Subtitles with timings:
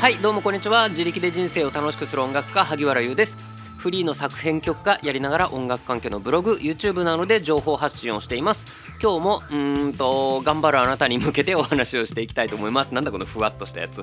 [0.00, 0.88] はいどうもこんにちは。
[0.88, 3.36] 自力で人生を楽しくする音楽家萩原優です。
[3.76, 8.66] フリーの作編曲家やりながら音楽関係のブログ YouTube などで情報発信をしています。
[9.02, 9.54] 今日もう
[9.90, 12.94] んと頑張るあなたに向けてお話をしていきたいと思います。
[12.94, 14.02] なんだこのふわっとしたやつ、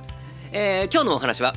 [0.51, 1.55] えー、今日のお話は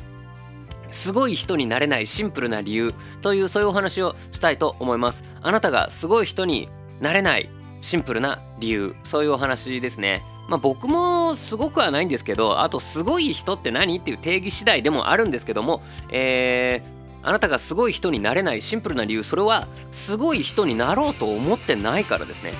[0.89, 5.23] すごい人になれないシンプルな理由というそういうお話をしたいと思います。
[5.43, 6.67] あなたがすごい人に
[6.99, 7.47] なれない
[7.81, 10.23] シンプルな理由そういうお話ですね。
[10.47, 22.53] まあ、僕もすごくはないんですけどあとすごい人って何っていう定義次第でもあるんですけども、えー、あなたがすごい人になれないシンプルな理由それはすごい人になろうと思ってないからですね。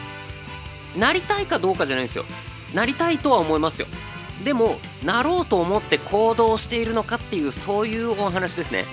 [0.96, 2.26] なりたいかどうかじゃないんですよ。
[2.74, 3.88] なりたいとは思いますよ。
[4.44, 8.86] でもなろうと思って行動しているのかっていうそういうお話ですね。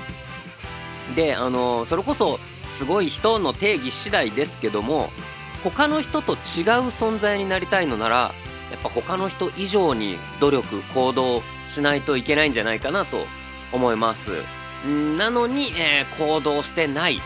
[1.17, 5.11] であのそれこそすごい人の定義次第ですけども
[5.65, 6.39] 他の人と違う
[6.89, 8.33] 存在になりたいのなら
[8.71, 13.27] やっぱ他の人以上に努力行動しないといけないんじゃないかなと
[13.73, 14.31] 思います。
[15.17, 17.21] なのに、えー、行動してない。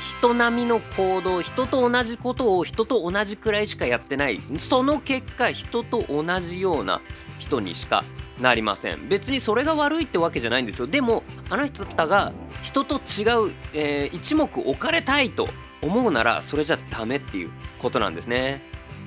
[0.00, 4.40] 人並みの行動人と同じことを人と同じくらいしかやってない。
[4.58, 7.00] その結果人と同じような
[7.38, 8.04] 人にしか
[8.40, 9.08] なりません。
[9.08, 10.88] 別にそれが悪いってわけじゃないんですよ。
[10.88, 15.48] でもあの人方が人と違う、えー、一目置かれたいと
[15.80, 18.62] 思うならそれじゃダメっていうことなんですね。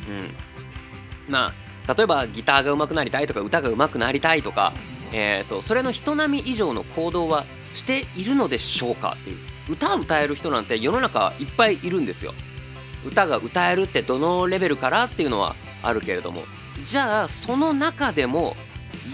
[0.08, 1.32] うん。
[1.32, 4.74] まあ例えばギターが上手くなりたいとか歌が上手くなりたいとか、
[5.12, 9.38] えーと、それの人並み以上の行動はしているのでしょうかっていう。
[9.70, 12.34] 歌を歌える人なんて世の中いっぱいいるんですよ。
[13.06, 16.44] 歌が歌えるってどのレベルからっていうのはあるけれども。
[16.86, 18.56] じゃあその中でも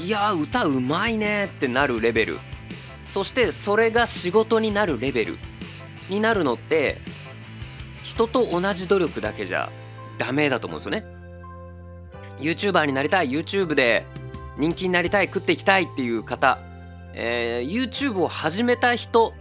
[0.01, 2.39] いや歌うまいねってなるレベル。
[3.07, 5.37] そしてそれが仕事になるレベル
[6.09, 6.97] になるのって
[8.03, 9.69] 人と同じ努力だけじゃ
[10.17, 11.14] ダメだと思うんですよね。
[12.39, 14.05] YouTuber になりたい YouTube で
[14.57, 16.59] 人気になりたい食っていきたいっていう方、
[17.13, 19.33] えー、YouTube を始めた人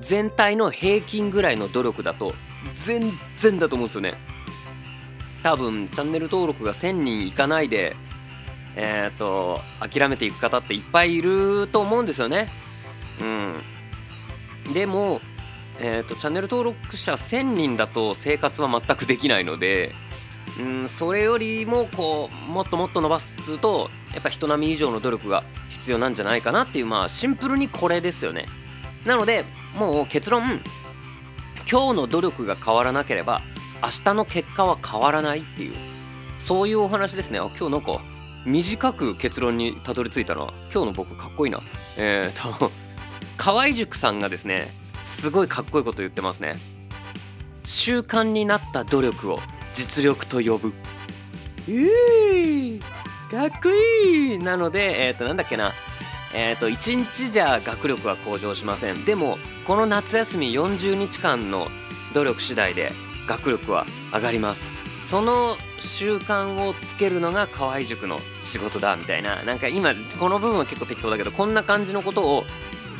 [0.00, 2.34] 全体の平均ぐらいの努力だと
[2.76, 4.14] 全然だと思うんですよね。
[5.42, 7.96] 多分チャンネル登録が1000人いかないで
[8.76, 12.48] えっ、と諦めていく方っていっぱいいると思うんですよね。
[13.20, 14.74] うん。
[14.74, 15.20] でも
[15.80, 19.92] えーとチャンネル登録者1000人だと生活は全くできないので
[20.58, 28.46] うんそれよりもこうもっともっと伸ばすっつうとやっぱ人並み以上の努力が必要なんじゃないかなっていうまあシンプルにこれですよね。
[29.04, 29.44] なので
[29.78, 30.60] もう結論
[31.70, 33.40] 今日の努力が変わらなければ
[33.82, 35.74] 明日の結果は変わらないっていう
[36.38, 37.38] そういうお話ですね。
[37.38, 38.00] 今日なんか
[38.44, 41.60] 短く結論にたどり着いたのは今日の僕かっこいいな。
[41.96, 42.70] えっ、と
[43.36, 44.68] 河合塾さんがですね
[45.04, 46.56] すごいかっこいいこと言ってますね。
[47.64, 49.38] 習慣になった努力を。
[49.72, 50.68] 実力と呼ぶ。
[50.68, 52.80] うー
[53.30, 54.38] かっこいい。
[54.38, 55.72] なのでえっ、ー、となんだっけな。
[56.34, 59.04] えっ、ー、と1日じゃ学力は向上しません。
[59.04, 61.66] でもこの夏休み40日間の
[62.14, 62.92] 努力次第で
[63.26, 64.72] 学力は上がります。
[65.02, 69.42] その習慣をつけるのが河合塾の仕事だみたいな。
[69.44, 72.44] なんか今この部分は結構適当だけどこんな感じのことを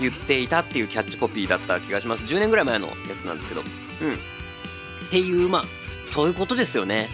[0.01, 2.25] 言っていたっていうキャッチコピーだった気がします。
[2.25, 3.61] 10年ぐらい前のやつなんですけど。
[3.61, 4.15] うん。
[4.15, 5.65] っていうまあ
[6.11, 7.09] そういうことですよね。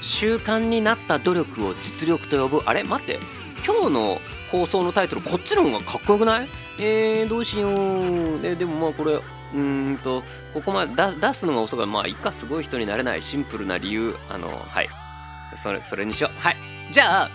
[0.00, 2.62] 習慣になった努力を実力と呼ぶ。
[2.64, 2.82] あれ？
[2.84, 3.20] 待って。
[3.66, 4.18] 今日の
[4.50, 6.48] 放送のタイトルこっちの方がかっこよくない？
[6.78, 8.40] えー、どうしよう。
[8.40, 9.20] ででもまあこれ
[9.52, 10.22] うんと
[10.54, 11.92] ここまで出すのが遅かった。
[11.92, 13.20] まあいっかすごい人になれない。
[13.20, 14.16] シンプルな理由。
[14.30, 14.88] あのはい。
[15.62, 16.40] それそれにしよう。
[16.40, 16.56] はい。
[16.92, 17.30] じゃあ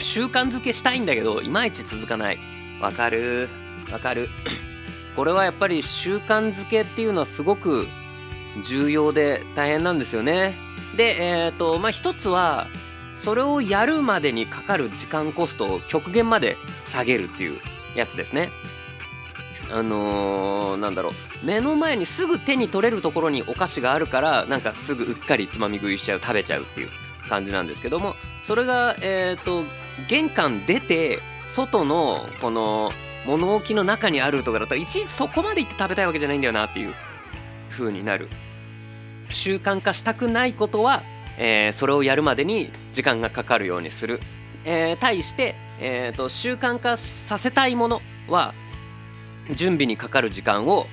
[0.00, 2.38] 習慣づけしたいんだけどいまいち続かない。
[2.80, 3.48] わかる
[3.92, 4.28] わかる。
[5.14, 7.86] これはやっぱり習慣づけっていうのはすごく
[8.62, 10.54] 重要で大変なんですよね。
[10.96, 12.66] で、えっ、ー、と、まあ、一つは、
[13.14, 17.58] それをやるまでにかかる時間コストを極限まで下げるっていう
[17.94, 18.50] やつですね。
[19.72, 21.12] あのー、なんだろう
[21.44, 26.88] 目の前にすぐ手に取れるところにお菓子があるからなんかすぐうっかりつまみ食いしちゃう食べちゃうっていう
[27.28, 29.64] 感じなんですけどもそれがえっ、ー、と
[30.08, 32.92] 玄関出て外のこの
[33.26, 36.94] 物置の中にあるとかだったらいちいちそこまで行って食べたいわけじゃないんだよなっていう
[37.70, 38.28] 風になる
[39.30, 41.02] 習慣化したくないことは、
[41.38, 44.20] えー、それをやるまでに時間がかかるようにする、
[44.64, 48.54] えー、対して、えーと、習慣化させたいものは
[49.50, 50.86] 準備にかかる時間を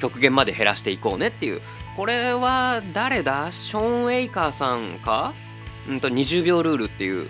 [0.00, 1.60] 極限まで減らしていこうねっていう。
[1.96, 3.50] これは誰だ？
[3.50, 5.32] ショーン・エイカーさんか？
[5.88, 7.26] うんと20秒ルールっていう。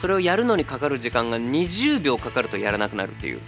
[0.00, 3.40] それをやるのにかかる時間が20秒かかるとやらなくなるっていう。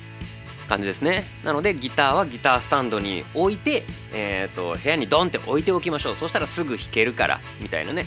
[0.69, 1.25] 感じですね。
[1.44, 6.17] なのでギターはギタースタンドに置いて、えーと、部屋にドンって置いておきましょう。
[6.17, 8.06] そしたらすぐ弾けるからみたいなね。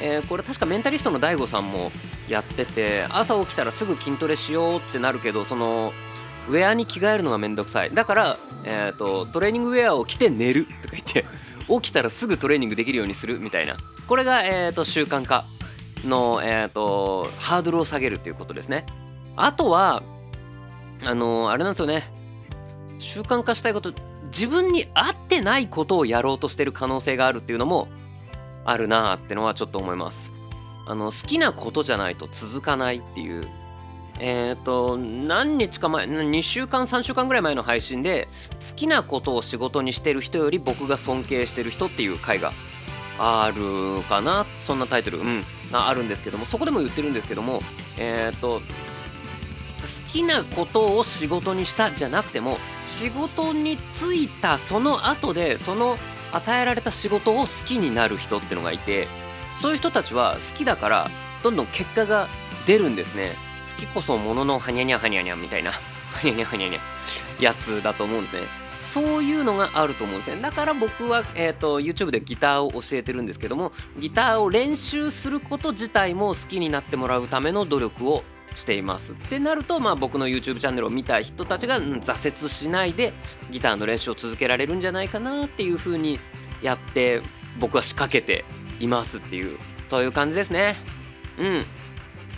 [0.00, 1.90] えー、これ確かメンタリストの DAIGO さんも
[2.28, 5.92] やってて朝起きたらすぐ筋トレしようってなるけどその
[6.48, 7.94] ウェアに着替えるのがめんどくさい。
[7.94, 11.24] だから、えーと、トレーニングウェアを着て寝るとか言って
[11.68, 13.76] 起きたらすぐトレーニングできるようにするみたいな。
[14.06, 15.44] これが、えーと、習慣化
[16.04, 18.86] の、えーと、ハードルを下げるということですね。
[19.34, 20.02] あとは
[21.04, 22.10] あのー、あれなんですよね。
[22.98, 23.92] 習慣化したいこと
[24.26, 27.88] 自分に合ってないことをやろうとしてる可能性があるっていうのも
[28.64, 30.30] あるなーってのはちょっと思います。
[30.86, 33.46] あの好きなことじゃないと続かないっていう。
[34.18, 38.28] えっ、ー、と何日か前2週間3週間ぐらい前の配信で
[38.70, 42.52] 好きなことを仕事にしてる人より僕が尊敬してる人っていう回が
[43.18, 44.46] あるかな。
[44.60, 45.18] そんなタイトル。
[45.18, 45.44] うん。
[45.72, 46.46] あるんですけども。
[46.46, 47.60] そこでも言ってるんですけども
[47.98, 48.62] えっ、ー、と
[49.82, 55.96] 好きなことを仕事にしたじゃなくても仕事に就いたその後でその
[56.32, 59.06] 与えられた仕事を好きになる人ってのがいて
[59.60, 61.10] そういう人たちは好きだから
[61.42, 62.28] どんどん結果が
[62.66, 63.32] 出るんですね。
[63.76, 65.80] 好きこそもののはにゃにゃはにゃにゃみたいなは
[66.24, 66.80] にゃにゃはにゃにゃ
[67.40, 68.66] やつだと思うんですね。
[68.78, 70.40] そういうのがあると思うんですね。
[70.40, 78.24] だから僕は、えーと、YouTube でギターを教えてるんですけどもギターを練習すること自体も好きになってもらうための努力を
[78.56, 83.12] していますってなると、まあ、僕の YouTube チャンネルを見た人たちが、うん、挫折しないで
[83.50, 86.18] ギターの練習を続けられるんじゃないかなっていう風に
[86.62, 87.22] やって
[87.60, 88.44] 僕は仕掛けて
[88.80, 89.58] いますっていう
[89.88, 90.76] そういう感じですね。
[91.38, 91.64] うん。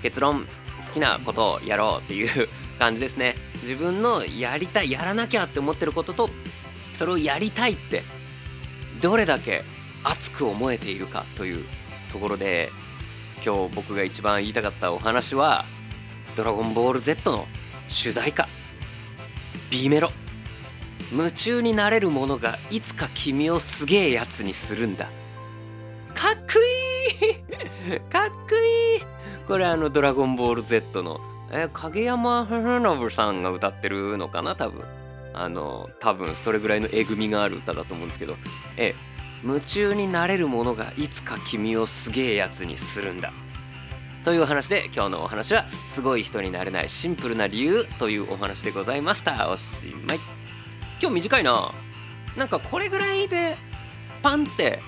[0.02, 0.44] 結論
[0.86, 2.48] 好きなことをやろうっていう
[2.78, 3.34] 感じですね。
[3.62, 6.30] 自分のやりたいやらなきゃって思ってることと
[6.96, 8.02] それをやりたいって
[9.00, 9.64] どれだけ
[10.04, 11.64] 熱く思えているかという
[12.12, 12.70] ところで
[13.44, 15.64] 今日僕が一番言いたかったお話は
[16.38, 17.48] 「ドラゴンボール Z」の
[17.88, 18.46] 主題歌。
[19.72, 20.12] B メロ。
[21.10, 25.06] 夢中になれるものがいつか君をすげえやつにするんだ。
[26.14, 26.60] かっこ
[27.90, 28.00] いい。
[28.08, 29.02] かっこいい。
[29.48, 31.20] これあの「ドラゴンボール Z の」
[31.50, 34.54] え影山信さんが歌ってるのかな？
[34.54, 34.84] 多分。
[35.34, 38.36] あの多分それぐらいのえぐみがある歌だと思うんですけど。
[38.76, 38.94] え
[39.42, 43.32] 夢中になれるものがいつか君をすげえやつにするんだ。
[44.28, 49.48] というお話で今日のお話はすごい人になれないシンプルな理由というお話でございました。
[49.50, 50.18] おしまい。
[51.00, 51.70] 今日短いな。
[52.36, 53.56] なんかこれぐらいで
[54.22, 54.80] パンって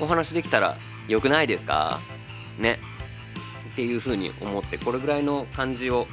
[0.00, 0.76] お話できたら
[1.06, 2.00] よくないですか？
[2.58, 2.80] ね。
[3.72, 6.08] っていう風に思ってこれぐらいの感じを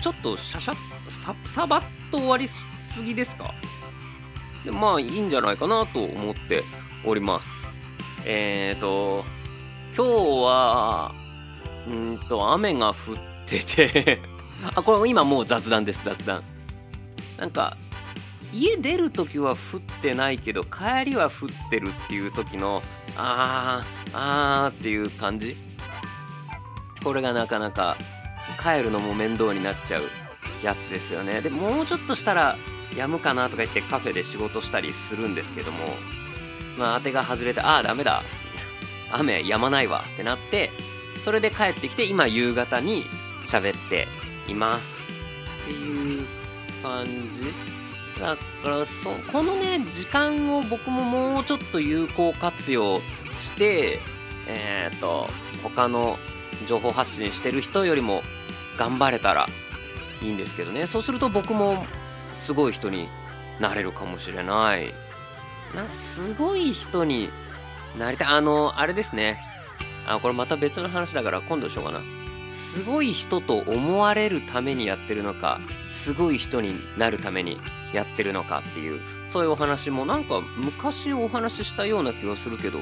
[0.00, 0.74] ちょっとシャシャ
[1.08, 2.64] ササバッと終わりす
[3.02, 3.52] ぎですか？
[4.64, 6.62] でまあいいんじゃないかなと思って
[7.04, 7.74] おります。
[8.24, 9.24] えっ、ー、と
[9.96, 11.21] 今日は
[11.88, 12.94] うんと雨が降っ
[13.46, 14.20] てて。
[14.76, 16.42] あこれ今もう雑談です雑談。
[17.38, 17.76] なんか
[18.52, 22.82] 家出る時は降ってないけど帰りは降ってるっていう時の
[23.16, 25.56] あーあーっていう感じ。
[27.02, 27.96] これがなかなか
[28.62, 30.02] 帰るのも面倒になっちゃう
[30.62, 31.40] やつですよね。
[31.40, 32.56] でもうちょっとしたら
[32.96, 35.78] やむかなとか言ってカフェで仕事したりするんですけども
[36.78, 38.22] まあ当てが外れてああダメだ。
[39.14, 40.70] 雨止まないわってなって
[41.22, 43.06] それで帰ってきて今夕方に
[43.46, 44.08] 喋って
[44.48, 45.08] います
[45.62, 46.22] っていう
[46.82, 47.52] 感じ
[48.20, 52.98] だからそこのね時間を僕ももうちょっと有効活用
[53.38, 54.00] して
[54.48, 55.28] えっ、ー、と
[55.62, 56.18] 他の
[56.66, 58.22] 情報発信してる人よりも
[58.76, 59.46] 頑張れたら
[60.22, 60.86] いいんですけどね。
[60.86, 61.84] そうすると僕も
[62.34, 63.08] すごい人に
[63.60, 64.94] なれるかもしれない。
[65.74, 67.30] なすごい人に
[67.98, 68.28] なりたい。
[68.28, 69.51] あのあれですね。
[70.06, 72.00] あこれまた別の話だから今度しようかな。
[72.52, 77.58] すごい人と思われるためにやってるのかすごい人になるために
[77.94, 82.80] やってるのかっていうそういうお話もなんか昔お話ししたような気がするけど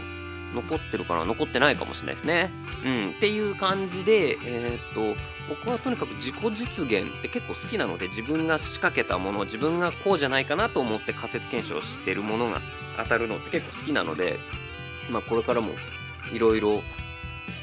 [0.55, 1.25] 残ってるかな？
[1.25, 2.51] 残ってないかもしれないですね。
[2.85, 12.61] うん、っていう感じで、えー、っと僕はとにかく自己実現って結構好きなので自分が仕掛けたもの自分がこうじゃないかなと思って仮説検証してるものが
[12.97, 14.37] 当たるのって結構好きなので、
[15.11, 15.73] まあ、これからも
[16.33, 16.83] いろいろ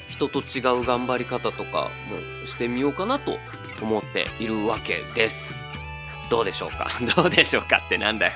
[0.07, 1.89] 人と違う頑張り方とか
[2.41, 3.37] もしてみようかなと
[3.81, 5.63] 思っているわけです。
[6.29, 6.89] どうでしょうか？
[7.15, 8.33] どうでしょうかってなんだよ。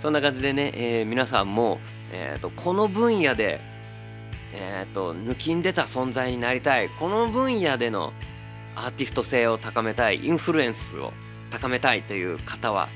[0.00, 1.80] そんな感じでね、えー、皆さんも、
[2.12, 3.60] えーと、この分野で、
[4.54, 6.88] えーと、抜きん出た存在になりたい。
[6.88, 8.12] この分野での
[8.76, 10.24] アーティスト性を高めたい。
[10.24, 11.12] インフルエンスを
[11.50, 12.88] 高めたいという方は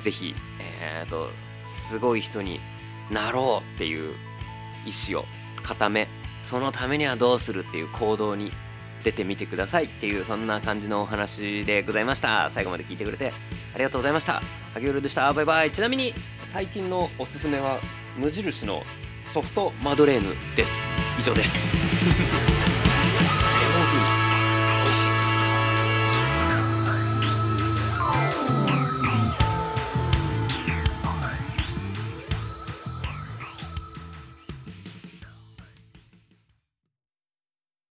[0.00, 1.30] 是非、えーと
[1.66, 2.60] すごい人に
[3.10, 4.12] なろうっていう
[4.86, 5.24] 意思を
[5.62, 6.06] 固め
[6.48, 8.50] そのためにはどうするっていう行動に
[9.04, 12.48] 出てみてくださいっていうそんな感じのお話でございました。
[12.48, 13.32] 最後まで聞いてくれて
[13.74, 14.40] ありがとうございました。
[14.72, 15.30] 影浦でした。
[15.30, 15.70] バイバイ。
[15.70, 16.14] ちなみに
[16.50, 17.78] 最近のおすすめは
[18.16, 18.82] 無印の
[19.34, 20.72] ソフトマドレーヌです。
[21.18, 22.57] 以上です。